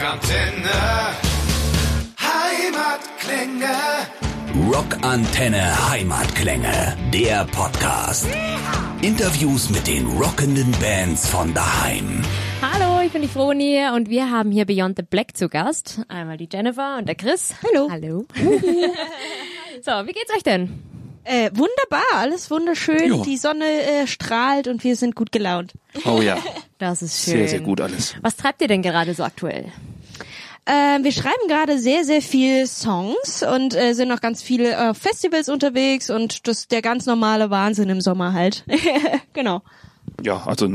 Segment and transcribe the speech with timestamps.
[0.00, 0.70] Rockantenne.
[2.18, 3.76] Heimatklänge.
[4.72, 8.26] Rockantenne Heimatklänge, der Podcast.
[9.02, 12.22] Interviews mit den rockenden Bands von daheim.
[12.62, 16.00] Hallo, ich bin die Froni und wir haben hier Beyond the Black zu Gast.
[16.08, 17.54] Einmal die Jennifer und der Chris.
[17.62, 17.90] Hallo.
[17.90, 18.24] Hallo.
[19.82, 20.89] so, wie geht's euch denn?
[21.30, 23.08] Äh, wunderbar, alles wunderschön.
[23.18, 23.22] Ja.
[23.22, 25.74] Die Sonne äh, strahlt und wir sind gut gelaunt.
[26.04, 26.36] Oh ja,
[26.78, 27.34] Das ist schön.
[27.34, 28.16] sehr, sehr gut alles.
[28.20, 29.66] Was treibt ihr denn gerade so aktuell?
[30.64, 34.92] Äh, wir schreiben gerade sehr, sehr viel Songs und äh, sind noch ganz viele äh,
[34.92, 38.64] Festivals unterwegs und das der ganz normale Wahnsinn im Sommer halt.
[39.32, 39.62] genau.
[40.24, 40.68] Ja, also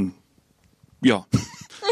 [1.03, 1.25] ja.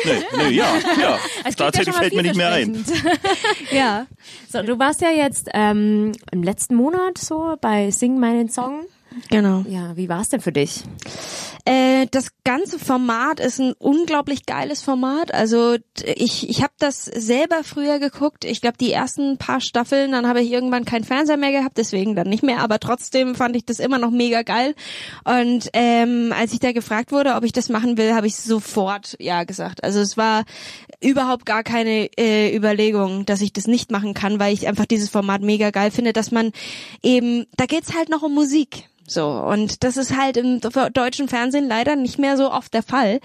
[0.06, 0.66] Nee, nee, ja,
[1.00, 1.16] ja.
[1.16, 2.84] Es klingt Tatsächlich ja fällt mir nicht mehr ein.
[3.72, 4.08] Ja.
[4.52, 8.86] So, du warst ja jetzt ähm, im letzten Monat so bei Sing meinen Song.
[9.30, 9.64] Genau.
[9.68, 10.84] Ja, wie war's denn für dich?
[11.66, 15.34] Äh, das ganze Format ist ein unglaublich geiles Format.
[15.34, 18.44] Also ich, ich habe das selber früher geguckt.
[18.44, 22.16] Ich glaube, die ersten paar Staffeln, dann habe ich irgendwann keinen Fernseher mehr gehabt, deswegen
[22.16, 22.60] dann nicht mehr.
[22.60, 24.76] Aber trotzdem fand ich das immer noch mega geil.
[25.24, 29.16] Und ähm, als ich da gefragt wurde, ob ich das machen will, habe ich sofort
[29.20, 29.86] ja gesagt.
[29.86, 30.44] Also es war
[31.00, 35.10] überhaupt gar keine äh, Überlegung, dass ich das nicht machen kann, weil ich einfach dieses
[35.10, 36.52] Format mega geil finde, dass man
[37.02, 38.90] eben, da geht's halt noch um Musik.
[39.06, 40.62] So, und das ist halt im
[40.94, 43.20] deutschen Fernsehen leider nicht mehr so oft der Fall.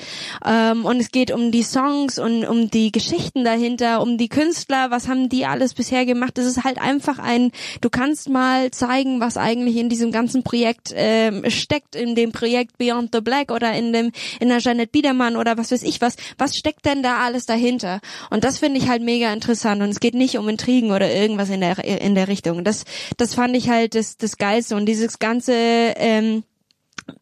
[0.45, 4.91] Ähm, und es geht um die Songs und um die Geschichten dahinter, um die Künstler,
[4.91, 6.37] was haben die alles bisher gemacht.
[6.37, 10.93] Es ist halt einfach ein, du kannst mal zeigen, was eigentlich in diesem ganzen Projekt
[10.95, 15.37] ähm, steckt, in dem Projekt Beyond the Black oder in dem, in der Janet Biedermann
[15.37, 16.17] oder was weiß ich was.
[16.39, 18.01] Was steckt denn da alles dahinter?
[18.31, 19.81] Und das finde ich halt mega interessant.
[19.83, 22.65] Und es geht nicht um Intrigen oder irgendwas in der, in der Richtung.
[22.65, 22.85] Das,
[23.17, 24.75] das fand ich halt das, das Geilste.
[24.75, 25.53] Und dieses ganze,
[25.97, 26.43] ähm,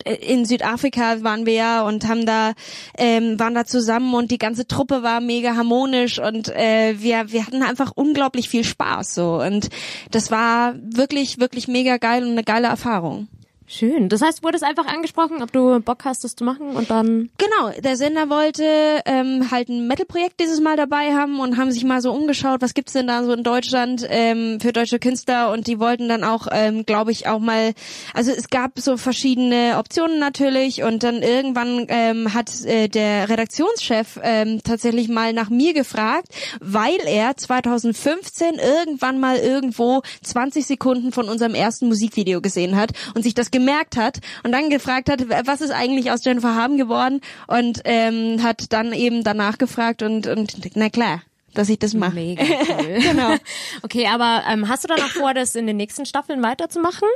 [0.05, 2.53] in Südafrika waren wir ja und haben da
[2.99, 7.47] ähm, waren da zusammen und die ganze Truppe war mega harmonisch und äh, wir wir
[7.47, 9.69] hatten einfach unglaublich viel Spaß so und
[10.11, 13.29] das war wirklich wirklich mega geil und eine geile Erfahrung.
[13.69, 14.09] Schön.
[14.09, 17.31] Das heißt, wurde es einfach angesprochen, ob du Bock hast, das zu machen und dann.
[17.37, 18.65] Genau, der Sender wollte
[19.07, 22.75] ähm, halt ein Metal-Projekt dieses Mal dabei haben und haben sich mal so umgeschaut, was
[22.75, 26.47] gibt's denn da so in Deutschland ähm, für deutsche Künstler und die wollten dann auch,
[26.53, 27.73] ähm, glaube ich, auch mal,
[28.15, 34.21] also es gab so verschiedene Optionen natürlich und dann irgendwann ähm, hat äh, der Redaktionschef
[34.23, 36.29] ähm, tatsächlich mal nach mir gefragt,
[36.61, 43.23] weil er 2015 irgendwann mal irgendwo 20 Sekunden von unserem ersten Musikvideo gesehen hat und
[43.23, 47.21] sich das gemerkt hat und dann gefragt hat, was ist eigentlich aus Jennifer Haben geworden
[47.47, 51.23] und ähm, hat dann eben danach gefragt und, und na klar,
[51.55, 52.15] dass ich das mache.
[52.15, 52.99] Mega cool.
[53.01, 53.35] genau.
[53.83, 57.09] Okay, aber ähm, hast du dann auch vor, das in den nächsten Staffeln weiterzumachen?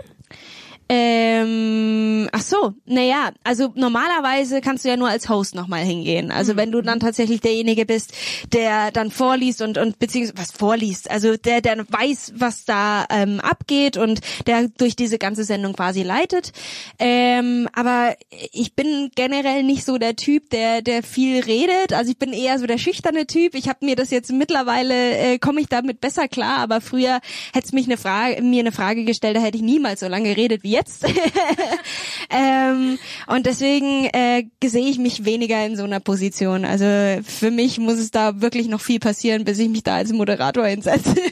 [0.93, 6.33] Ähm, ach so, naja, also normalerweise kannst du ja nur als Host nochmal hingehen.
[6.33, 8.13] Also wenn du dann tatsächlich derjenige bist,
[8.53, 13.39] der dann vorliest und, und beziehungsweise was vorliest, also der, der weiß, was da ähm,
[13.39, 16.51] abgeht und der durch diese ganze Sendung quasi leitet.
[16.99, 18.17] Ähm, aber
[18.51, 21.93] ich bin generell nicht so der Typ, der, der viel redet.
[21.93, 23.55] Also ich bin eher so der schüchterne Typ.
[23.55, 27.21] Ich habe mir das jetzt mittlerweile, äh, komme ich damit besser klar, aber früher
[27.53, 30.35] hätte es mich eine Frage, mir eine Frage gestellt, da hätte ich niemals so lange
[30.35, 30.80] geredet wie jetzt.
[32.31, 36.65] ähm, und deswegen äh, sehe ich mich weniger in so einer Position.
[36.65, 36.85] Also
[37.25, 40.67] für mich muss es da wirklich noch viel passieren, bis ich mich da als Moderator
[40.67, 41.15] hinsetze.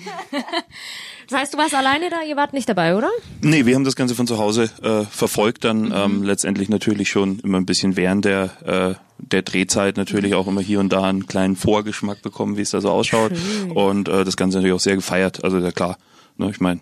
[1.31, 3.11] Das heißt, du warst alleine da, ihr wart nicht dabei, oder?
[3.43, 7.41] Nee, wir haben das Ganze von zu Hause äh, verfolgt, dann ähm, letztendlich natürlich schon
[7.41, 11.27] immer ein bisschen während der, äh, der Drehzeit natürlich auch immer hier und da einen
[11.27, 13.33] kleinen Vorgeschmack bekommen, wie es da so ausschaut.
[13.75, 15.45] Und äh, das Ganze natürlich auch sehr gefeiert.
[15.45, 15.99] Also ja klar,
[16.39, 16.81] ne, ich meine,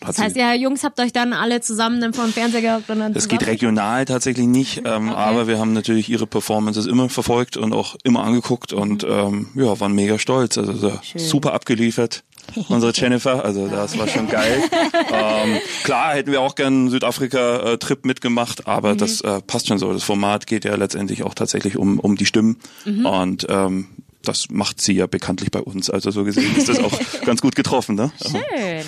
[0.00, 3.00] Das heißt, ja, Jungs, habt euch dann alle zusammen dann vor dem Fernseher gehockt und
[3.00, 7.56] dann Das geht regional tatsächlich nicht, ähm, aber wir haben natürlich ihre Performances immer verfolgt
[7.56, 10.58] und auch immer angeguckt und ähm, ja, waren mega stolz.
[10.58, 12.24] Also so super abgeliefert.
[12.68, 14.62] Unsere Jennifer, also das war schon geil.
[15.12, 19.92] ähm, klar hätten wir auch gern einen Südafrika-Trip mitgemacht, aber das äh, passt schon so.
[19.92, 22.56] Das Format geht ja letztendlich auch tatsächlich um, um die Stimmen.
[23.04, 23.88] Und ähm,
[24.22, 25.90] das macht sie ja bekanntlich bei uns.
[25.90, 26.92] Also so gesehen ist das auch
[27.24, 27.94] ganz gut getroffen.
[27.94, 28.12] Ne?
[28.22, 28.84] Schön.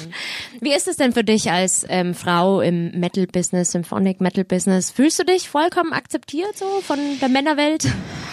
[0.61, 4.91] Wie ist es denn für dich als ähm, Frau im Metal-Business, Symphonic Metal-Business?
[4.91, 7.85] Fühlst du dich vollkommen akzeptiert so von der Männerwelt?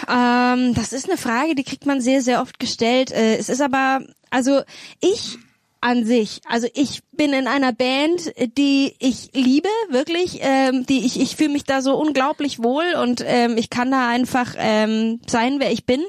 [0.08, 3.10] Ähm, das ist eine Frage, die kriegt man sehr, sehr oft gestellt.
[3.10, 4.62] Äh, es ist aber, also
[5.00, 5.38] ich
[5.80, 11.20] an sich, also ich bin in einer Band, die ich liebe, wirklich, ähm, die ich,
[11.20, 15.56] ich fühle mich da so unglaublich wohl und ähm, ich kann da einfach ähm, sein,
[15.58, 16.00] wer ich bin.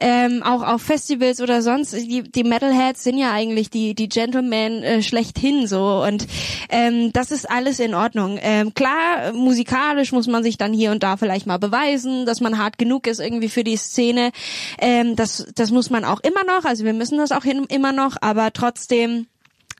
[0.00, 1.92] Ähm, auch auf Festivals oder sonst.
[1.92, 6.26] Die, die Metalheads sind ja eigentlich die, die Gentlemen äh, schlechthin so und
[6.70, 8.38] ähm, das ist alles in Ordnung.
[8.40, 12.56] Ähm, klar, musikalisch muss man sich dann hier und da vielleicht mal beweisen, dass man
[12.56, 14.30] hart genug ist irgendwie für die Szene.
[14.78, 16.64] Ähm, das, das muss man auch immer noch.
[16.64, 19.26] Also wir müssen das auch hin, immer noch, aber trotzdem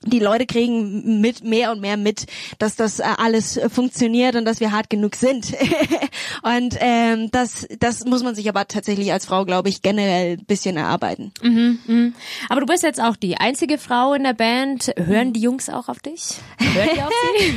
[0.02, 2.26] die Leute kriegen mit mehr und mehr mit,
[2.58, 5.52] dass das äh, alles funktioniert und dass wir hart genug sind.
[6.42, 10.44] und ähm, das, das muss man sich aber tatsächlich als Frau, glaube ich, generell ein
[10.44, 11.32] bisschen erarbeiten.
[11.42, 12.12] Mhm, mh.
[12.48, 14.92] Aber du bist jetzt auch die einzige Frau in der Band.
[14.96, 16.34] Hören die Jungs auch auf dich?
[16.58, 17.54] Hören die auf sie?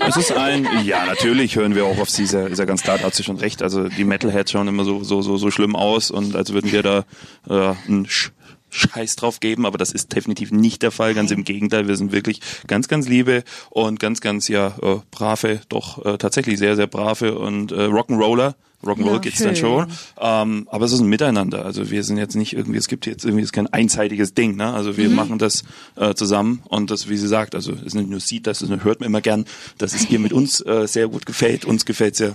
[0.06, 2.24] Es ist ein, ja, natürlich hören wir auch auf sie.
[2.24, 3.62] Ist ja, ist ja ganz klar, da hat sie schon recht.
[3.62, 6.82] Also die Metalheads schauen immer so, so, so, so schlimm aus und als würden wir
[6.82, 7.04] da
[7.48, 8.32] äh, ein Sch
[8.74, 11.14] Scheiß drauf geben, aber das ist definitiv nicht der Fall.
[11.14, 15.60] Ganz im Gegenteil, wir sind wirklich ganz, ganz liebe und ganz, ganz ja äh, brave,
[15.68, 18.54] doch äh, tatsächlich sehr, sehr brave und äh, Rock'n'Roller.
[18.84, 19.46] Rock'n'Roll Ja, geht's schön.
[19.46, 19.86] dann schon.
[20.20, 21.64] Ähm, aber es ist ein Miteinander.
[21.64, 24.56] Also wir sind jetzt nicht irgendwie, es gibt jetzt irgendwie ist kein einseitiges Ding.
[24.56, 24.72] Ne?
[24.72, 25.64] Also wir machen das
[25.96, 28.70] äh, zusammen und das, wie sie sagt, also es ist nicht nur sieht, das ist,
[28.84, 29.44] hört man immer gern,
[29.78, 31.64] dass es ihr mit uns äh, sehr gut gefällt.
[31.64, 32.30] Uns gefällt's ja,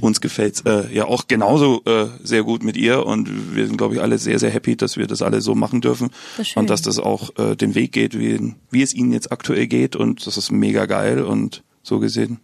[0.00, 3.94] uns gefällt's äh, ja auch genauso äh, sehr gut mit ihr und wir sind, glaube
[3.94, 6.82] ich, alle sehr, sehr happy, dass wir das alle so machen dürfen Das und dass
[6.82, 10.36] das auch äh, den Weg geht, wie, wie es ihnen jetzt aktuell geht und das
[10.36, 12.40] ist mega geil und so gesehen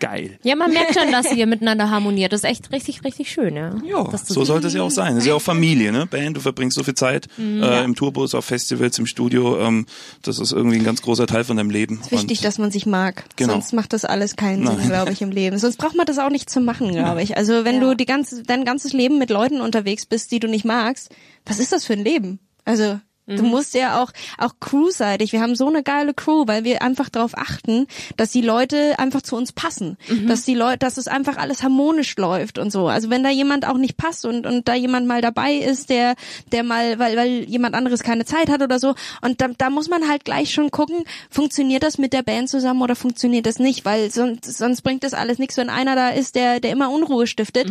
[0.00, 0.38] geil.
[0.42, 2.32] Ja, man merkt schon, dass ihr miteinander harmoniert.
[2.32, 3.74] Das ist echt richtig, richtig schön, ja.
[3.84, 5.14] Ja, so sollte es ja auch sein.
[5.14, 6.06] Das ist ja auch Familie, ne?
[6.06, 7.62] Band, du verbringst so viel Zeit Mhm.
[7.62, 9.58] äh, im Tourbus, auf Festivals, im Studio.
[9.60, 9.86] Ähm,
[10.22, 11.98] das ist irgendwie ein ganz großer Teil von deinem Leben.
[12.00, 13.24] Es ist wichtig, dass man sich mag.
[13.36, 13.52] Genau.
[13.54, 14.78] Sonst macht das alles keinen Nein.
[14.78, 15.58] Sinn, glaube ich, im Leben.
[15.58, 17.36] Sonst braucht man das auch nicht zu machen, glaube ich.
[17.36, 20.64] Also wenn du die ganze, dein ganzes Leben mit Leuten unterwegs bist, die du nicht
[20.64, 21.14] magst,
[21.46, 22.38] was ist das für ein Leben?
[22.66, 26.82] Also Du musst ja auch, auch crewseitig, wir haben so eine geile Crew, weil wir
[26.82, 27.86] einfach darauf achten,
[28.18, 29.96] dass die Leute einfach zu uns passen.
[30.28, 32.86] Dass die Leute, dass es einfach alles harmonisch läuft und so.
[32.86, 36.16] Also wenn da jemand auch nicht passt und, und da jemand mal dabei ist, der,
[36.52, 39.88] der mal, weil, weil jemand anderes keine Zeit hat oder so, und da, da muss
[39.88, 43.84] man halt gleich schon gucken, funktioniert das mit der Band zusammen oder funktioniert das nicht,
[43.86, 47.26] weil sonst, sonst bringt das alles nichts, wenn einer da ist, der, der immer Unruhe
[47.26, 47.68] stiftet.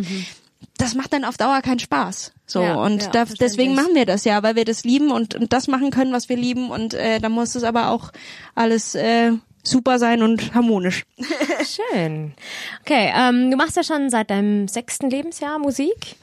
[0.76, 2.32] Das macht dann auf Dauer keinen Spaß.
[2.46, 5.34] So Ja, und ja, da, deswegen machen wir das ja, weil wir das lieben und,
[5.34, 8.10] und das machen können, was wir lieben und äh, da muss es aber auch
[8.54, 9.32] alles äh,
[9.62, 11.04] super sein und harmonisch.
[11.92, 12.34] Schön.
[12.82, 16.16] Okay, ähm, du machst ja schon seit deinem sechsten Lebensjahr Musik.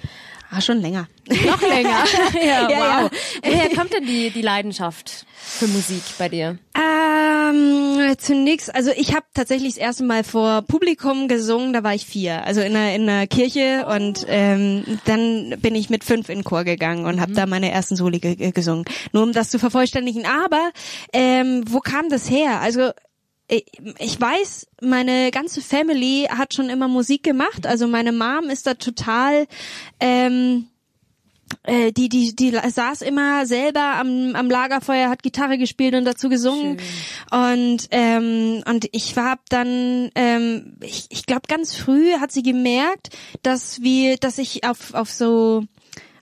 [0.51, 1.07] Ah, schon länger.
[1.27, 2.03] Noch länger.
[2.43, 3.11] ja, Ja, wow.
[3.41, 6.57] Woher kommt denn die, die Leidenschaft für Musik bei dir?
[7.51, 12.05] Ähm, zunächst, also ich habe tatsächlich das erste Mal vor Publikum gesungen, da war ich
[12.05, 16.39] vier, also in einer, in einer Kirche und ähm, dann bin ich mit fünf in
[16.39, 18.85] den Chor gegangen und habe da meine ersten Soli ge ge- gesungen.
[19.11, 20.25] Nur um das zu vervollständigen.
[20.25, 20.71] Aber
[21.13, 22.61] ähm, wo kam das her?
[22.61, 22.91] Also
[23.47, 23.65] ich
[23.99, 27.67] ich weiß, meine ganze Family hat schon immer Musik gemacht.
[27.67, 29.45] Also meine Mom ist da total
[29.99, 30.67] ähm,
[31.63, 36.29] äh, die, die, die saß immer selber am, am Lagerfeuer, hat Gitarre gespielt und dazu
[36.29, 36.77] gesungen.
[37.31, 43.09] Und, ähm, und ich war dann, ähm, ich, ich glaube ganz früh hat sie gemerkt,
[43.43, 45.63] dass wir, dass ich auf, auf so,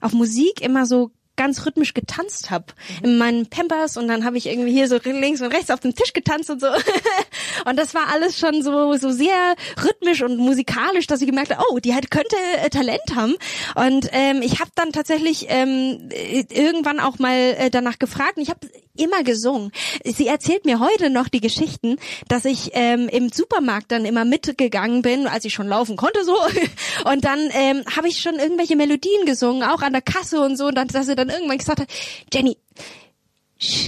[0.00, 1.10] auf Musik immer so
[1.40, 2.66] ganz rhythmisch getanzt habe
[3.02, 5.94] in meinen Pampers und dann habe ich irgendwie hier so links und rechts auf dem
[5.94, 6.66] Tisch getanzt und so
[7.66, 11.64] und das war alles schon so so sehr rhythmisch und musikalisch, dass ich gemerkt habe,
[11.70, 13.34] oh, die halt könnte äh, Talent haben.
[13.74, 18.42] Und ähm, ich habe dann tatsächlich ähm, äh, irgendwann auch mal äh, danach gefragt und
[18.42, 18.60] ich habe
[18.96, 19.72] immer gesungen.
[20.04, 21.96] Sie erzählt mir heute noch die Geschichten,
[22.28, 26.36] dass ich ähm, im Supermarkt dann immer mitgegangen bin, als ich schon laufen konnte so.
[27.10, 30.66] Und dann ähm, habe ich schon irgendwelche Melodien gesungen, auch an der Kasse und so.
[30.66, 31.88] Und dann, dass sie dann irgendwann gesagt hat,
[32.32, 32.56] Jenny,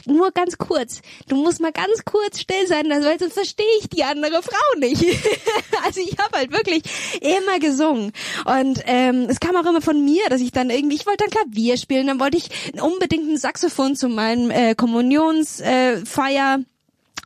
[0.06, 1.00] nur ganz kurz.
[1.28, 5.02] Du musst mal ganz kurz still sein, weil sonst verstehe ich die andere Frau nicht.
[5.84, 6.82] also ich habe halt wirklich
[7.20, 8.12] immer gesungen.
[8.44, 11.30] Und ähm, es kam auch immer von mir, dass ich dann irgendwie, ich wollte dann
[11.30, 12.50] Klavier spielen, dann wollte ich
[12.80, 16.58] unbedingt ein Saxophon zu meinem äh, Kommunionsfeier.
[16.60, 16.64] Äh.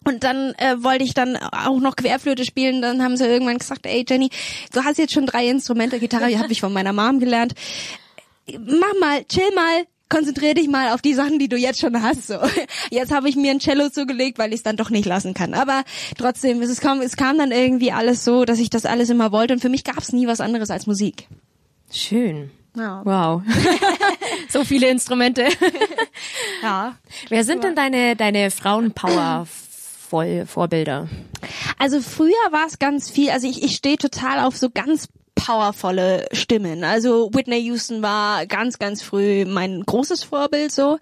[0.05, 2.81] Und dann äh, wollte ich dann auch noch Querflöte spielen.
[2.81, 4.31] Dann haben sie irgendwann gesagt, ey Jenny,
[4.73, 7.55] du hast jetzt schon drei Instrumente, Gitarre, die habe ich von meiner Mom gelernt.
[8.47, 12.29] Mach mal, chill mal, konzentrier dich mal auf die Sachen, die du jetzt schon hast.
[12.29, 12.39] So.
[12.91, 15.55] Jetzt habe ich mir ein Cello zugelegt, weil ich es dann doch nicht lassen kann.
[15.55, 15.83] Aber
[16.17, 19.55] trotzdem, es, kam, es kam dann irgendwie alles so, dass ich das alles immer wollte.
[19.55, 21.29] Und für mich gab es nie was anderes als Musik.
[21.91, 22.51] Schön.
[22.77, 23.03] Ja.
[23.05, 23.43] Wow.
[24.49, 25.47] so viele Instrumente.
[26.63, 26.97] ja.
[27.29, 31.09] Wer sind denn deine, deine Frauenpower-Vorbilder?
[31.79, 36.26] Also früher war es ganz viel, also ich, ich stehe total auf so ganz powervolle
[36.33, 36.83] Stimmen.
[36.83, 40.99] Also Whitney Houston war ganz, ganz früh mein großes Vorbild so.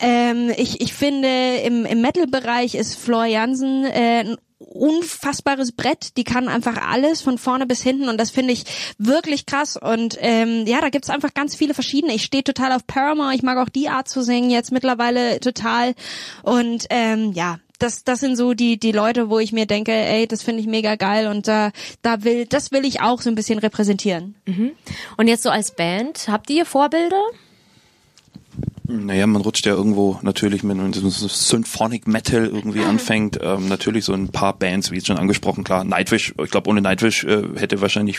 [0.00, 6.16] Ähm, ich, ich finde, im, im Metal-Bereich ist Floor Jansen äh, ein unfassbares Brett.
[6.16, 8.64] Die kann einfach alles von vorne bis hinten und das finde ich
[8.98, 9.76] wirklich krass.
[9.76, 12.14] Und ähm, ja, da gibt's einfach ganz viele verschiedene.
[12.14, 13.34] Ich stehe total auf Paramore.
[13.34, 15.94] Ich mag auch die Art zu singen jetzt mittlerweile total.
[16.42, 20.26] Und ähm, ja, das, das sind so die, die Leute, wo ich mir denke, ey,
[20.26, 21.72] das finde ich mega geil und da,
[22.02, 24.34] da will, das will ich auch so ein bisschen repräsentieren.
[24.46, 24.72] Mhm.
[25.16, 27.22] Und jetzt so als Band, habt ihr Vorbilder?
[28.92, 32.88] Naja, man rutscht ja irgendwo natürlich mit so Symphonic Metal irgendwie ah.
[32.88, 33.38] anfängt.
[33.40, 36.82] Ähm, natürlich so ein paar Bands, wie jetzt schon angesprochen, klar, Nightwish, ich glaube ohne
[36.82, 38.18] Nightwish äh, hätte wahrscheinlich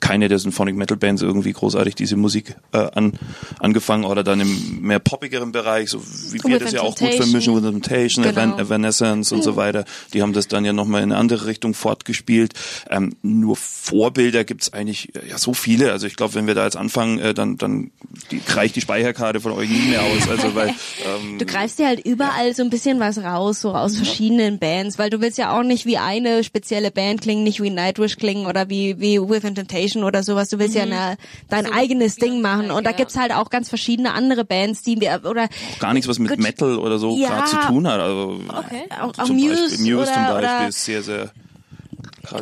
[0.00, 3.14] keine der Symphonic Metal Bands irgendwie großartig diese Musik äh, an,
[3.58, 7.54] angefangen oder dann im mehr poppigeren Bereich, so wie wir das ja auch gut vermischen,
[7.56, 8.58] with Temptation, genau.
[8.58, 9.42] Evanescence und mhm.
[9.42, 9.84] so weiter.
[10.12, 12.52] Die haben das dann ja nochmal in eine andere Richtung fortgespielt.
[12.90, 15.90] Ähm, nur Vorbilder gibt's eigentlich ja so viele.
[15.90, 17.90] Also ich glaube, wenn wir da jetzt anfangen, äh, dann, dann
[18.30, 20.28] die, reicht die Speicherkarte von euch nie mehr aus.
[20.28, 22.54] Also weil ähm, du greifst dir halt überall ja.
[22.54, 25.86] so ein bisschen was raus, so aus verschiedenen Bands, weil du willst ja auch nicht
[25.86, 30.22] wie eine spezielle Band klingen, nicht wie Nightwish klingen oder wie wie Within Temptation oder
[30.22, 30.48] sowas.
[30.48, 30.90] Du willst mhm.
[30.90, 31.16] ja eine,
[31.48, 35.00] dein so eigenes Ding machen und da gibt's halt auch ganz verschiedene andere Bands, die
[35.00, 38.00] wir oder auch gar nichts was mit Metal oder so ja, gerade zu tun hat.
[38.00, 38.84] Also okay.
[39.00, 41.30] auch, auch Muse, Beispiel, Muse oder, zum Beispiel oder ist sehr sehr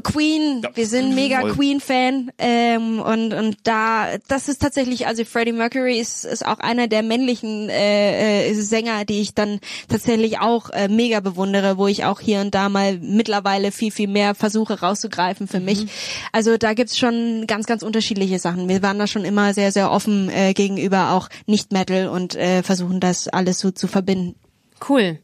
[0.03, 0.71] Queen, ja.
[0.75, 6.25] wir sind mega Queen-Fan ähm, und und da das ist tatsächlich also Freddie Mercury ist
[6.25, 11.21] ist auch einer der männlichen äh, äh, Sänger, die ich dann tatsächlich auch äh, mega
[11.21, 15.61] bewundere, wo ich auch hier und da mal mittlerweile viel viel mehr versuche rauszugreifen für
[15.61, 15.85] mich.
[15.85, 15.91] Mhm.
[16.33, 18.69] Also da gibt's schon ganz ganz unterschiedliche Sachen.
[18.69, 22.63] Wir waren da schon immer sehr sehr offen äh, gegenüber auch nicht Metal und äh,
[22.63, 24.35] versuchen das alles so zu verbinden.
[24.89, 25.19] Cool.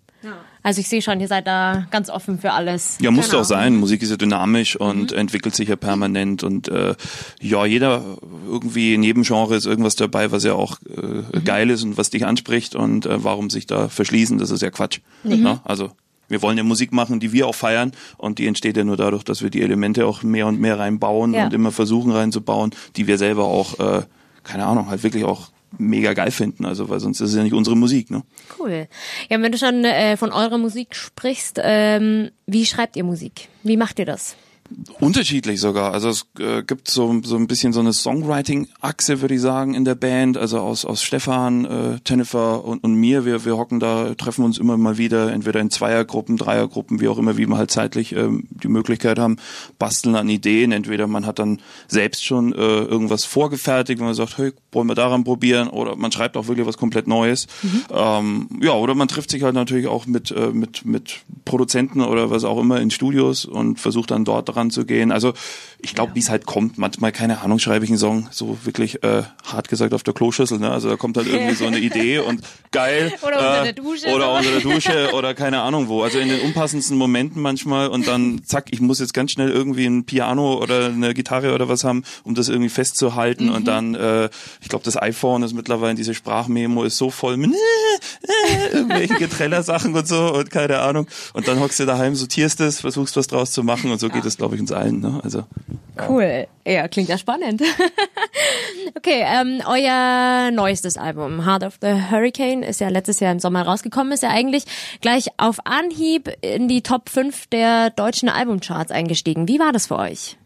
[0.67, 2.99] Also ich sehe schon, ihr seid da ganz offen für alles.
[3.01, 3.43] Ja, muss genau.
[3.43, 3.77] auch sein.
[3.77, 5.19] Musik ist ja dynamisch und mhm.
[5.19, 6.97] entwickelt sich ja permanent und äh,
[7.41, 8.03] ja, jeder
[8.49, 11.45] irgendwie in jedem Genre ist irgendwas dabei, was ja auch äh, mhm.
[11.45, 14.71] geil ist und was dich anspricht und äh, warum sich da verschließen, das ist ja
[14.71, 14.99] Quatsch.
[15.23, 15.45] Mhm.
[15.45, 15.93] Ja, also
[16.27, 19.23] wir wollen ja Musik machen, die wir auch feiern und die entsteht ja nur dadurch,
[19.23, 21.45] dass wir die Elemente auch mehr und mehr reinbauen ja.
[21.45, 24.03] und immer versuchen reinzubauen, die wir selber auch, äh,
[24.43, 27.53] keine Ahnung, halt wirklich auch mega geil finden, also weil sonst ist es ja nicht
[27.53, 28.23] unsere Musik, ne?
[28.59, 28.89] Cool.
[29.29, 33.49] Ja, wenn du schon äh, von eurer Musik sprichst, ähm, wie schreibt ihr Musik?
[33.63, 34.37] Wie macht ihr das?
[35.01, 35.93] Unterschiedlich sogar.
[35.93, 39.85] Also es äh, gibt so, so ein bisschen so eine Songwriting-Achse, würde ich sagen, in
[39.85, 40.37] der Band.
[40.37, 43.25] Also aus, aus Stefan, äh, Jennifer und, und mir.
[43.25, 47.19] Wir, wir hocken da, treffen uns immer mal wieder, entweder in Zweiergruppen, Dreiergruppen, wie auch
[47.19, 49.37] immer, wie wir halt zeitlich ähm, die Möglichkeit haben,
[49.79, 50.73] basteln an Ideen.
[50.73, 54.95] Entweder man hat dann selbst schon äh, irgendwas vorgefertigt, wenn man sagt, hey, wollen wir
[54.95, 55.69] daran probieren?
[55.69, 57.47] Oder man schreibt auch wirklich was komplett Neues.
[57.63, 57.85] Mhm.
[57.91, 62.31] Ähm, ja, oder man trifft sich halt natürlich auch mit, äh, mit, mit Produzenten oder
[62.31, 65.13] was auch immer in Studios und versucht dann dort ranzugehen.
[65.13, 65.35] Also
[65.79, 66.15] ich glaube, ja.
[66.17, 66.79] wie es halt kommt.
[66.79, 70.59] Manchmal, keine Ahnung, schreibe ich einen Song so wirklich äh, hart gesagt auf der Kloschüssel.
[70.59, 70.71] Ne?
[70.71, 72.41] Also da kommt halt irgendwie so eine Idee und
[72.73, 73.13] geil.
[73.23, 74.09] Oder unter äh, der Dusche.
[74.09, 76.03] Oder unter der Dusche oder keine Ahnung wo.
[76.03, 79.87] Also in den unpassendsten Momenten manchmal und dann zack, ich muss jetzt ganz schnell irgendwie
[79.87, 83.47] ein Piano oder eine Gitarre oder was haben, um das irgendwie festzuhalten.
[83.47, 83.55] Mhm.
[83.55, 87.53] Und dann, äh, ich glaube, das iPhone ist mittlerweile, diese Sprachmemo ist so voll mit
[87.53, 91.07] äh, irgendwelchen Getrellersachen und so und keine Ahnung.
[91.35, 94.25] Und dann hockst du daheim, sortierst es, versuchst was draus zu machen und so geht
[94.25, 95.01] es, glaube ich, uns allen.
[95.01, 95.21] Ne?
[95.23, 95.45] Also
[96.09, 96.47] Cool.
[96.67, 97.63] Ja, klingt ja spannend.
[98.97, 103.63] okay, ähm, euer neuestes Album, Heart of the Hurricane, ist ja letztes Jahr im Sommer
[103.63, 104.65] rausgekommen, ist ja eigentlich
[105.01, 109.49] gleich auf Anhieb in die Top 5 der deutschen Albumcharts eingestiegen.
[109.49, 110.37] Wie war das für euch?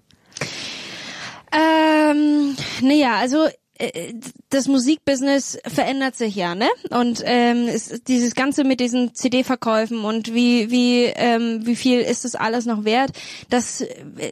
[1.52, 3.46] Ähm, naja, also
[3.80, 4.12] äh,
[4.50, 6.68] das Musikbusiness verändert sich ja, ne?
[6.90, 12.24] Und ähm, ist dieses Ganze mit diesen CD-Verkäufen und wie wie ähm, wie viel ist
[12.24, 13.12] das alles noch wert?
[13.48, 13.84] Das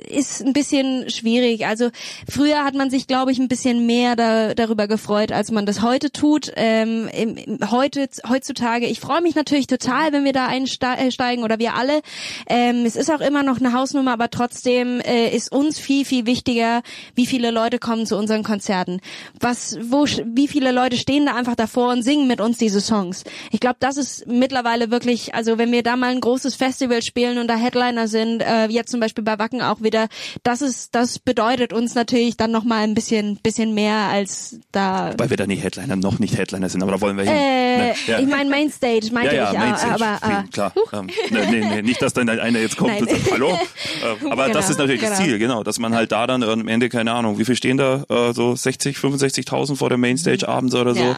[0.09, 1.67] ist ein bisschen schwierig.
[1.67, 1.91] Also
[2.29, 5.83] früher hat man sich, glaube ich, ein bisschen mehr da, darüber gefreut, als man das
[5.83, 6.53] heute tut.
[6.57, 11.59] Ähm, im, im, heute heutzutage, ich freue mich natürlich total, wenn wir da einsteigen oder
[11.59, 12.01] wir alle.
[12.49, 16.27] Ähm, es ist auch immer noch eine Hausnummer, aber trotzdem äh, ist uns viel viel
[16.27, 16.83] wichtiger,
[17.15, 19.01] wie viele Leute kommen zu unseren Konzerten
[19.41, 23.25] was, wo, wie viele Leute stehen da einfach davor und singen mit uns diese Songs.
[23.51, 27.39] Ich glaube, das ist mittlerweile wirklich, also wenn wir da mal ein großes Festival spielen
[27.39, 30.09] und da Headliner sind, äh, jetzt zum Beispiel bei Wacken auch wieder,
[30.43, 35.13] das ist, das bedeutet uns natürlich dann noch mal ein bisschen, bisschen mehr als da.
[35.17, 37.33] Weil wir da nicht Headliner, noch nicht Headliner sind, aber da wollen wir hin.
[37.33, 37.95] Äh, ne?
[38.07, 38.19] ja.
[38.19, 40.73] Ich meine Mainstage, meinte ja, ja, ich, Mainstage, aber, äh, klar.
[40.93, 43.03] ähm, nee, nee, nee, nicht, dass dann einer jetzt kommt Nein.
[43.03, 43.59] und sagt, hallo.
[43.99, 45.13] Äh, aber genau, das ist natürlich genau.
[45.13, 47.77] das Ziel, genau, dass man halt da dann am Ende keine Ahnung, wie viel stehen
[47.77, 50.53] da, äh, so 60, 65.000 vor der Mainstage mhm.
[50.53, 51.17] abends oder so, ja.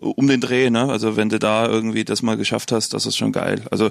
[0.00, 0.90] um den Dreh, ne?
[0.90, 3.62] Also wenn du da irgendwie das mal geschafft hast, das ist schon geil.
[3.70, 3.90] Also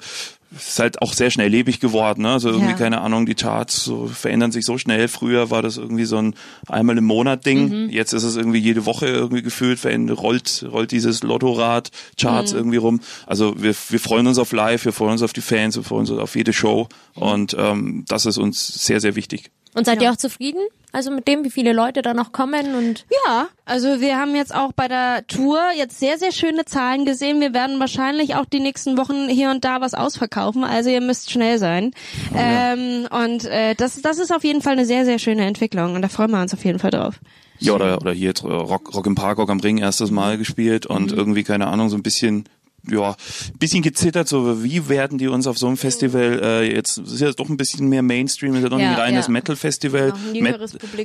[0.56, 2.32] es ist halt auch sehr schnelllebig geworden, ne?
[2.32, 2.77] Also irgendwie, Ja.
[2.77, 5.08] keine Ahnung, die Charts so, verändern sich so schnell.
[5.08, 6.36] Früher war das irgendwie so ein
[6.67, 7.89] einmal im Monat Ding.
[7.89, 13.01] Jetzt ist es irgendwie jede Woche irgendwie gefühlt, rollt, rollt dieses Lottorad, Charts irgendwie rum.
[13.25, 16.01] Also wir, wir freuen uns auf live, wir freuen uns auf die Fans, wir freuen
[16.01, 16.88] uns auf jede Show.
[17.13, 19.51] Und ähm, das ist uns sehr, sehr wichtig.
[19.78, 20.62] Und seid ihr auch zufrieden?
[20.92, 24.56] Also mit dem, wie viele Leute da noch kommen und Ja, also wir haben jetzt
[24.56, 27.40] auch bei der Tour jetzt sehr, sehr schöne Zahlen gesehen.
[27.42, 30.64] Wir werden wahrscheinlich auch die nächsten Wochen hier und da was ausverkaufen.
[30.64, 31.92] Also ihr müsst schnell sein.
[32.36, 36.02] ähm, und äh, das, das ist auf jeden Fall eine sehr, sehr schöne Entwicklung und
[36.02, 37.20] da freuen wir uns auf jeden Fall drauf.
[37.60, 41.12] Ja, oder, oder hier Rock, Rock im Park, Rock am Ring erstes Mal gespielt und
[41.12, 42.48] irgendwie, keine Ahnung, so ein bisschen,
[42.89, 46.98] ja, ein bisschen gezittert, so wie werden die uns auf so einem Festival, äh, jetzt
[46.98, 49.32] ist ja doch ein bisschen mehr Mainstream, ist ja doch Ja, ein reines ja.
[49.34, 50.13] Metal-Festival.
[50.34, 50.56] Genau.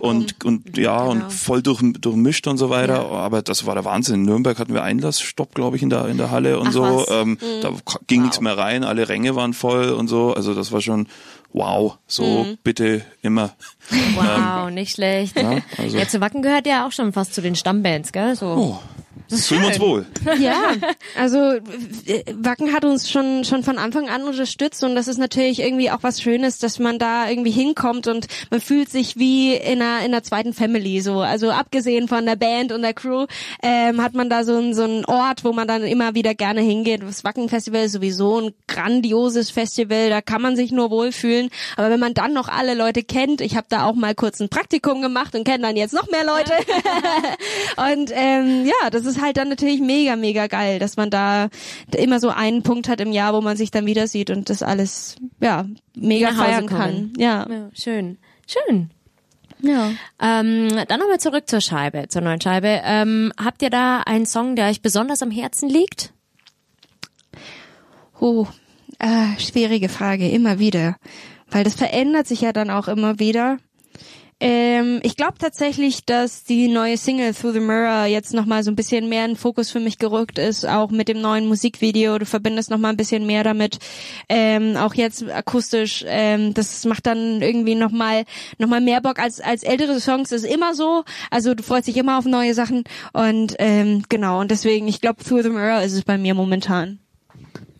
[0.00, 1.10] Und, und ja, Genau.
[1.24, 3.06] und voll durch, durchmischt und so weiter.
[3.10, 4.14] Aber das war der Wahnsinn.
[4.16, 7.06] In Nürnberg hatten wir Einlassstopp, glaube ich, in der, in der Halle und Ach, so.
[7.10, 7.70] Ähm, Da
[8.06, 10.32] ging nichts mehr rein, alle Ränge waren voll und so.
[10.34, 11.08] Also das war schon
[11.54, 13.50] wow, so bitte immer.
[14.14, 15.36] wow, nicht schlecht.
[15.36, 18.34] Ja, also- Ja, zu Wacken gehört ja auch schon fast zu den Stammbands, gell?
[18.36, 18.46] So.
[18.46, 18.80] Oh,
[19.40, 20.06] fühlen wir uns wohl.
[20.38, 20.72] Ja,
[21.16, 21.38] also
[22.06, 25.90] äh, Wacken hat uns schon schon von Anfang an unterstützt und das ist natürlich irgendwie
[25.90, 29.98] auch was Schönes, dass man da irgendwie hinkommt und man fühlt sich wie in einer
[30.00, 31.20] in einer zweiten Family so.
[31.20, 33.26] Also abgesehen von der Band und der Crew
[33.62, 36.60] ähm, hat man da so einen so einen Ort, wo man dann immer wieder gerne
[36.60, 37.02] hingeht.
[37.02, 41.50] Das Wacken Festival ist sowieso ein grandioses Festival, da kann man sich nur wohlfühlen.
[41.76, 44.48] Aber wenn man dann noch alle Leute kennt, ich habe da auch mal kurz ein
[44.48, 46.52] Praktikum gemacht und kenne dann jetzt noch mehr Leute.
[47.76, 51.48] Und ähm, ja, das ist halt dann natürlich mega, mega geil, dass man da
[51.96, 54.62] immer so einen Punkt hat im Jahr, wo man sich dann wieder sieht und das
[54.62, 57.12] alles ja mega feiern kann.
[57.16, 57.46] Ja.
[57.48, 58.18] Ja, schön.
[58.46, 58.90] Schön.
[59.60, 59.92] ja.
[60.20, 62.82] Ähm, dann nochmal zurück zur Scheibe, zur neuen Scheibe.
[62.84, 66.12] Ähm, habt ihr da einen Song, der euch besonders am Herzen liegt?
[68.20, 68.46] Oh,
[68.98, 70.96] äh, schwierige Frage, immer wieder.
[71.50, 73.58] Weil das verändert sich ja dann auch immer wieder.
[74.44, 78.74] Ähm, ich glaube tatsächlich, dass die neue Single Through the Mirror jetzt nochmal so ein
[78.74, 82.18] bisschen mehr in Fokus für mich gerückt ist, auch mit dem neuen Musikvideo.
[82.18, 83.78] Du verbindest nochmal ein bisschen mehr damit,
[84.28, 86.04] ähm, auch jetzt akustisch.
[86.08, 88.24] Ähm, das macht dann irgendwie nochmal
[88.58, 90.30] noch mal mehr Bock als, als ältere Songs.
[90.30, 91.04] Das ist immer so.
[91.30, 92.82] Also du freust dich immer auf neue Sachen.
[93.12, 97.01] Und ähm, genau, und deswegen, ich glaube, Through the Mirror ist es bei mir momentan.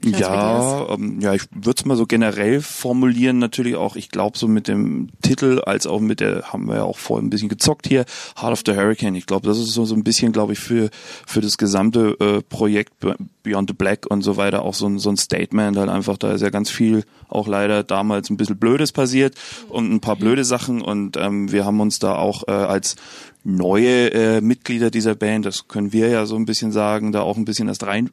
[0.05, 4.49] Ja, ähm, ja, ich würde es mal so generell formulieren, natürlich auch, ich glaube so
[4.49, 7.87] mit dem Titel, als auch mit der, haben wir ja auch vorhin ein bisschen gezockt
[7.87, 8.05] hier,
[8.41, 9.15] Heart of the Hurricane.
[9.15, 10.91] Ich glaube, das ist so, so ein bisschen, glaube ich, für,
[11.27, 14.99] für das gesamte äh, Projekt Be- Beyond the Black und so weiter auch so ein,
[14.99, 18.59] so ein Statement, halt einfach, da ist ja ganz viel auch leider damals ein bisschen
[18.59, 19.35] Blödes passiert
[19.69, 22.97] und ein paar blöde Sachen und ähm, wir haben uns da auch äh, als
[23.45, 27.37] neue äh, Mitglieder dieser Band, das können wir ja so ein bisschen sagen, da auch
[27.37, 28.11] ein bisschen erst rein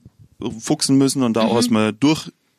[0.60, 1.94] fuchsen müssen und da auch erstmal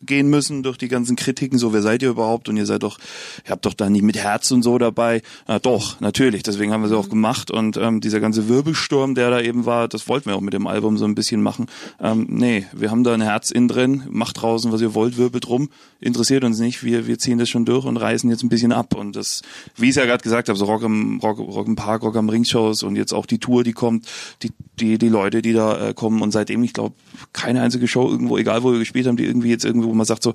[0.00, 2.98] durchgehen müssen durch die ganzen Kritiken, so wer seid ihr überhaupt und ihr seid doch,
[3.44, 5.20] ihr habt doch da nicht mit Herz und so dabei.
[5.46, 9.30] Ja, doch, natürlich, deswegen haben wir sie auch gemacht und ähm, dieser ganze Wirbelsturm, der
[9.30, 11.66] da eben war, das wollten wir auch mit dem Album so ein bisschen machen.
[12.00, 15.48] Ähm, nee, wir haben da ein Herz innen drin, macht draußen, was ihr wollt, wirbelt
[15.48, 15.68] rum,
[16.00, 18.94] interessiert uns nicht, wir, wir ziehen das schon durch und reißen jetzt ein bisschen ab
[18.94, 19.42] und das,
[19.76, 22.16] wie ich es ja gerade gesagt habe, so Rock im, Rock, Rock im Park, Rock
[22.16, 24.06] am Ring-Shows und jetzt auch die Tour, die kommt,
[24.42, 26.94] die, die, die Leute, die da äh, kommen und seitdem, ich glaube,
[27.34, 30.06] keine einzige Show irgendwo, egal wo wir gespielt haben, die irgendwie jetzt irgendwo, wo man
[30.06, 30.32] sagt so,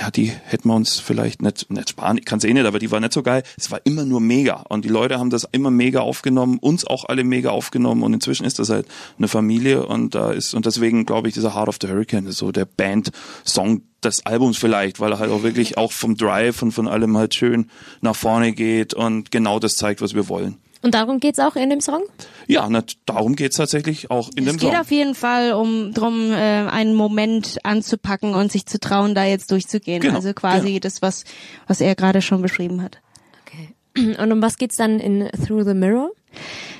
[0.00, 2.90] ja, die hätten wir uns vielleicht nicht, nicht sparen, ich kann eh nicht, aber die
[2.90, 3.42] war nicht so geil.
[3.56, 7.04] Es war immer nur mega und die Leute haben das immer mega aufgenommen, uns auch
[7.06, 8.86] alle mega aufgenommen und inzwischen ist das halt
[9.18, 12.38] eine Familie und da ist, und deswegen glaube ich, dieser Heart of the Hurricane ist
[12.38, 16.72] so der Band-Song des Albums vielleicht, weil er halt auch wirklich auch vom Drive und
[16.72, 20.58] von allem halt schön nach vorne geht und genau das zeigt, was wir wollen.
[20.82, 22.02] Und darum geht's auch in dem Song?
[22.48, 24.80] Ja, na, darum geht's tatsächlich auch in dem Es geht Song.
[24.80, 29.50] auf jeden Fall um drum, äh, einen Moment anzupacken und sich zu trauen, da jetzt
[29.52, 30.00] durchzugehen.
[30.00, 30.80] Genau, also quasi genau.
[30.80, 31.24] das, was,
[31.68, 33.00] was er gerade schon beschrieben hat.
[33.46, 34.16] Okay.
[34.18, 36.10] Und um was geht's dann in Through the Mirror?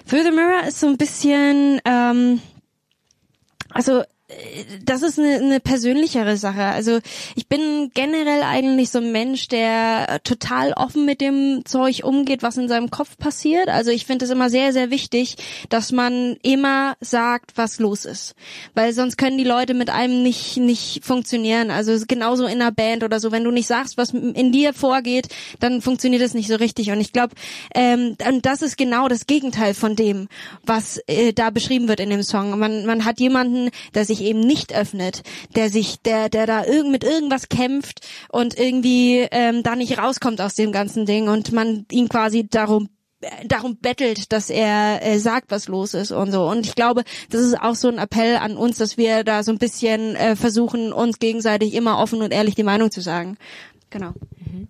[0.09, 2.41] Through the Mirror ist so ein bisschen, ähm,
[3.71, 4.03] also
[4.85, 6.65] das ist eine, eine persönlichere Sache.
[6.65, 7.01] Also
[7.35, 12.57] ich bin generell eigentlich so ein Mensch, der total offen mit dem Zeug umgeht, was
[12.57, 13.69] in seinem Kopf passiert.
[13.69, 15.37] Also ich finde es immer sehr, sehr wichtig,
[15.69, 18.35] dass man immer sagt, was los ist.
[18.75, 21.71] Weil sonst können die Leute mit einem nicht, nicht funktionieren.
[21.71, 23.33] Also genauso in einer Band oder so.
[23.33, 25.29] Wenn du nicht sagst, was in dir vorgeht,
[25.61, 26.91] dann funktioniert es nicht so richtig.
[26.91, 27.35] Und ich glaube,
[27.75, 30.29] ähm, das ist genau das Gegenteil von dem,
[30.65, 32.59] was äh, da beschrieben wird in dem Song.
[32.59, 35.23] Man, man hat jemanden, der sich eben nicht öffnet,
[35.55, 40.41] der sich, der, der da irgend mit irgendwas kämpft und irgendwie ähm, da nicht rauskommt
[40.41, 42.89] aus dem ganzen Ding und man ihn quasi darum
[43.47, 46.49] darum bettelt, dass er äh, sagt, was los ist und so.
[46.49, 49.53] Und ich glaube, das ist auch so ein Appell an uns, dass wir da so
[49.53, 53.37] ein bisschen äh, versuchen, uns gegenseitig immer offen und ehrlich die Meinung zu sagen.
[53.93, 54.13] Genau.
[54.51, 54.69] Mhm.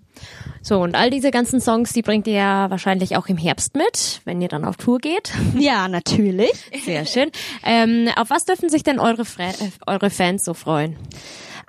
[0.62, 4.20] So, und all diese ganzen Songs, die bringt ihr ja wahrscheinlich auch im Herbst mit,
[4.24, 5.32] wenn ihr dann auf Tour geht.
[5.58, 6.52] Ja, natürlich.
[6.84, 7.30] Sehr schön.
[7.64, 10.96] Ähm, auf was dürfen sich denn eure, Fre äh, eure Fans so freuen?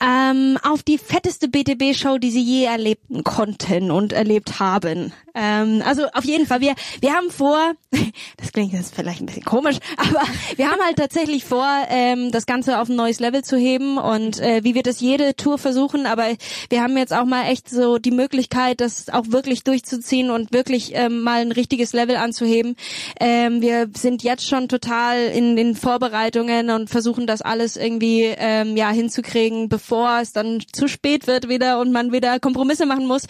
[0.04, 5.14] Ähm, auf die fetteste BTB-Show, die sie je erleben konnten und erlebt haben.
[5.34, 7.58] Ähm, also auf jeden Fall, wir, wir haben vor,
[8.38, 10.22] das klingt jetzt vielleicht ein bisschen komisch, aber
[10.58, 14.40] wir haben halt tatsächlich vor, ähm, das Ganze auf ein neues Level zu heben und
[14.40, 16.26] äh, wie wir das jede Tour versuchen, aber
[16.70, 20.92] wir haben jetzt auch mal echt so die Möglichkeit, das auch wirklich durchzuziehen und wirklich
[20.94, 22.76] ähm, mal ein richtiges Level anzuheben.
[23.20, 28.76] Ähm, wir sind jetzt schon total in den Vorbereitungen und versuchen das alles irgendwie ähm,
[28.76, 33.28] ja hinzukriegen, bevor es dann zu spät wird wieder und man wieder Kompromisse machen muss.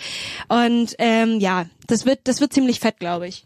[0.48, 3.46] Und ähm, ja, das wird, das wird ziemlich fett, glaube ich.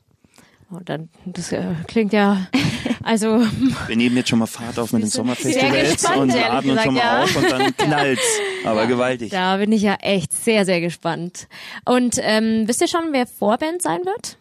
[0.70, 2.48] Oh, dann, das äh, klingt ja,
[3.04, 3.42] also.
[3.88, 6.94] Wir nehmen jetzt schon mal Fahrt auf mit den Sommerfestivals gespannt, und laden uns schon
[6.94, 7.24] mal ja.
[7.24, 8.40] auf und dann knallt's.
[8.66, 9.32] Aber ja, gewaltig.
[9.32, 11.48] Da bin ich ja echt sehr, sehr gespannt.
[11.86, 14.37] Und ähm, wisst ihr schon, wer Vorband sein wird?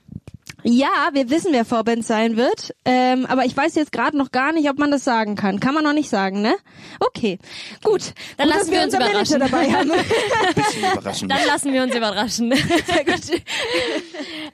[0.68, 4.52] Ja, wir wissen, wer Vorband sein wird, ähm, aber ich weiß jetzt gerade noch gar
[4.52, 5.60] nicht, ob man das sagen kann.
[5.60, 6.56] Kann man noch nicht sagen, ne?
[6.98, 7.38] Okay,
[7.84, 8.12] gut.
[8.36, 9.40] Dann Gut, lassen wir uns überraschen.
[9.40, 9.90] dabei haben.
[10.92, 11.28] überraschen.
[11.28, 12.52] Dann lassen wir uns überraschen.
[12.52, 13.14] Sehr gut.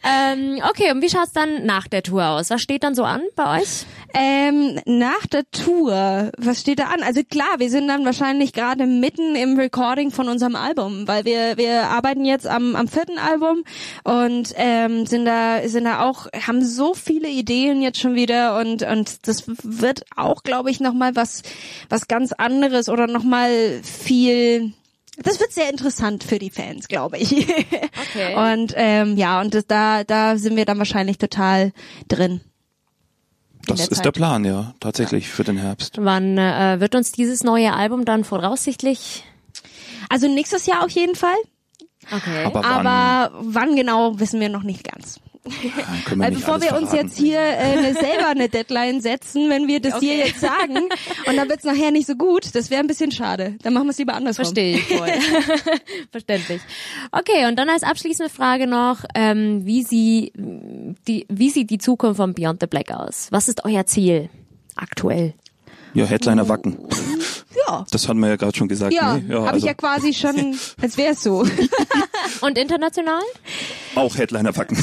[0.05, 2.51] ähm, okay, und wie schaut's dann nach der Tour aus?
[2.51, 3.87] Was steht dann so an bei euch?
[4.15, 7.03] Ähm, nach der Tour, was steht da an?
[7.03, 11.57] Also klar, wir sind dann wahrscheinlich gerade mitten im Recording von unserem Album, weil wir
[11.57, 13.65] wir arbeiten jetzt am, am vierten Album
[14.05, 18.83] und ähm, sind da sind da auch haben so viele Ideen jetzt schon wieder und
[18.83, 21.43] und das wird auch, glaube ich, noch mal was
[21.89, 24.73] was ganz anderes oder noch mal viel
[25.19, 27.33] das wird sehr interessant für die Fans, glaube ich.
[27.33, 28.35] Okay.
[28.53, 31.73] Und ähm, ja, und das, da da sind wir dann wahrscheinlich total
[32.09, 32.41] drin.
[33.67, 34.07] Das der ist Zeit.
[34.07, 35.99] der Plan, ja, tatsächlich für den Herbst.
[35.99, 39.25] Wann äh, wird uns dieses neue Album dann voraussichtlich?
[40.09, 41.37] Also nächstes Jahr auf jeden Fall.
[42.11, 42.45] Okay.
[42.45, 45.21] Aber wann, Aber wann genau wissen wir noch nicht ganz.
[45.45, 49.95] Weil bevor wir uns jetzt hier äh, eine, selber eine Deadline setzen, wenn wir das
[49.95, 50.07] okay.
[50.07, 50.77] hier jetzt sagen
[51.27, 53.57] und dann wird's nachher nicht so gut, das wäre ein bisschen schade.
[53.63, 54.45] Dann machen wir es lieber andersrum.
[54.45, 55.09] Verstehe ich voll.
[56.13, 56.63] Verständlich.
[57.11, 62.19] Okay, und dann als abschließende Frage noch, ähm, wie, sie, die, wie sieht die Zukunft
[62.19, 63.27] von Beyond the Black aus?
[63.33, 64.29] Was ist euer Ziel
[64.77, 65.35] aktuell?
[65.95, 66.79] Ja, Headliner Wacken.
[67.73, 67.87] Ja.
[67.91, 68.93] Das hatten wir ja gerade schon gesagt.
[68.93, 69.59] Ja, nee, ja habe also.
[69.59, 71.47] ich ja quasi schon, als wäre es so.
[72.41, 73.23] Und international?
[73.95, 74.77] Auch Headliner Wacken.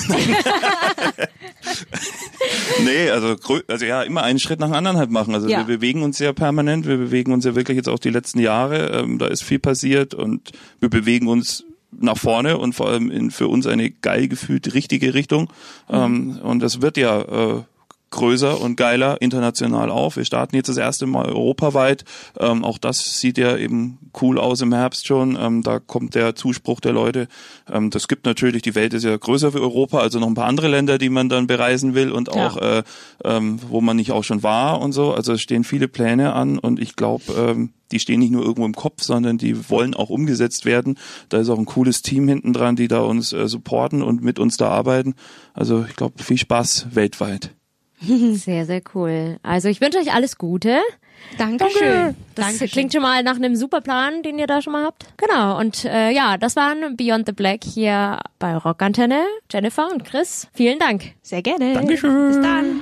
[2.84, 3.36] nee, also,
[3.68, 5.36] also ja, immer einen Schritt nach dem anderen halt machen.
[5.36, 5.60] Also ja.
[5.60, 8.90] wir bewegen uns ja permanent, wir bewegen uns ja wirklich jetzt auch die letzten Jahre.
[8.92, 13.32] Ähm, da ist viel passiert und wir bewegen uns nach vorne und vor allem in
[13.32, 15.52] für uns eine geil gefühlt richtige Richtung.
[15.90, 15.96] Mhm.
[15.96, 17.64] Ähm, und das wird ja äh,
[18.12, 20.18] größer und geiler international auf.
[20.18, 22.06] Wir starten jetzt das erste Mal europaweit.
[22.40, 25.38] Ähm, auch das sieht ja eben cool aus im Herbst schon.
[25.40, 27.28] Ähm, da kommt der Zuspruch der Leute.
[27.72, 30.48] Ähm, das gibt natürlich, die Welt ist ja größer wie Europa, also noch ein paar
[30.48, 32.80] andere Länder, die man dann bereisen will und auch, ja.
[32.80, 32.84] äh,
[33.24, 35.14] ähm, wo man nicht auch schon war und so.
[35.14, 38.66] Also es stehen viele Pläne an und ich glaube, ähm, die stehen nicht nur irgendwo
[38.66, 40.98] im Kopf, sondern die wollen auch umgesetzt werden.
[41.30, 44.40] Da ist auch ein cooles Team hinten dran, die da uns äh, supporten und mit
[44.40, 45.16] uns da arbeiten.
[45.54, 47.56] Also ich glaube, viel Spaß weltweit.
[48.34, 49.38] Sehr, sehr cool.
[49.44, 50.80] Also ich wünsche euch alles Gute.
[51.38, 52.16] Dankeschön.
[52.36, 52.70] Das Dankeschön.
[52.70, 55.06] klingt schon mal nach einem super Plan, den ihr da schon mal habt.
[55.18, 55.60] Genau.
[55.60, 59.26] Und äh, ja, das waren Beyond the Black hier bei Rockantenne.
[59.52, 61.14] Jennifer und Chris, vielen Dank.
[61.22, 61.74] Sehr gerne.
[61.74, 62.30] Dankeschön.
[62.30, 62.82] Bis dann.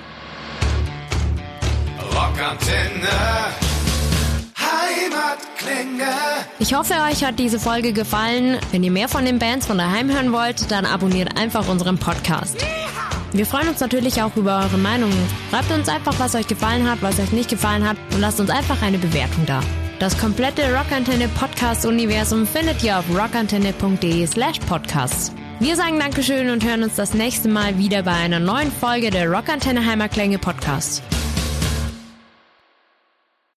[2.13, 3.08] Rockantenne.
[6.60, 8.58] Ich hoffe, euch hat diese Folge gefallen.
[8.71, 12.58] Wenn ihr mehr von den Bands von daheim hören wollt, dann abonniert einfach unseren Podcast.
[13.33, 15.17] Wir freuen uns natürlich auch über eure Meinungen.
[15.49, 18.49] Schreibt uns einfach, was euch gefallen hat, was euch nicht gefallen hat und lasst uns
[18.49, 19.61] einfach eine Bewertung da.
[19.99, 25.31] Das komplette Rockantenne Podcast Universum findet ihr auf rockantenne.de slash podcasts.
[25.59, 29.27] Wir sagen Dankeschön und hören uns das nächste Mal wieder bei einer neuen Folge der
[29.27, 31.01] Rockantenne Heimatklänge Podcast.